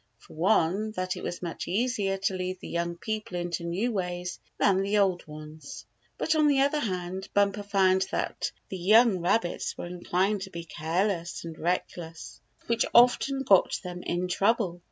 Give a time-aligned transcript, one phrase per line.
[0.17, 4.39] For one, that it was much easier to lead the young people into new ways
[4.57, 5.85] than the old ones.
[6.17, 10.63] But on the other hand Bumper found that the young rabbits were inclined to be
[10.63, 14.79] careless and reckless, which often got them in trouble.